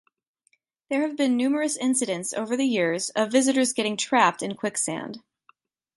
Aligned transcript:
There 0.89 1.01
have 1.01 1.15
been 1.15 1.37
numerous 1.37 1.77
incidents 1.77 2.33
over 2.33 2.57
the 2.57 2.65
years 2.65 3.11
of 3.11 3.31
visitors 3.31 3.71
getting 3.71 3.97
trapped 3.97 4.41
in 4.41 4.55
quicksand. 4.55 5.21